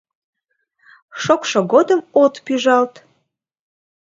[1.21, 2.93] Шокшо годым от пӱжалт...»